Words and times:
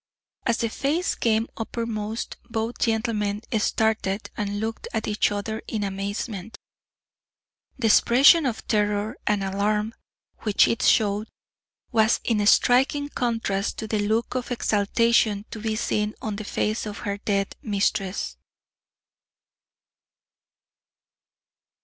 As 0.47 0.57
the 0.57 0.69
face 0.69 1.13
came 1.13 1.47
uppermost 1.57 2.37
both 2.49 2.79
gentlemen 2.79 3.43
started 3.59 4.31
and 4.35 4.59
looked 4.59 4.87
at 4.93 5.07
each 5.07 5.31
other 5.31 5.61
in 5.67 5.83
amazement. 5.83 6.57
The 7.77 7.85
expression 7.85 8.47
of 8.47 8.65
terror 8.67 9.15
and 9.27 9.43
alarm 9.43 9.93
which 10.39 10.67
it 10.67 10.81
showed 10.81 11.27
was 11.91 12.19
in 12.23 12.43
striking 12.47 13.09
contrast 13.09 13.77
to 13.77 13.87
the 13.87 13.99
look 13.99 14.33
of 14.33 14.49
exaltation 14.51 15.45
to 15.51 15.59
be 15.61 15.75
seen 15.75 16.15
on 16.19 16.37
the 16.37 16.45
face 16.45 16.87
of 16.87 16.97
her 17.05 17.19
dead 17.19 17.55
mistress. 17.61 18.37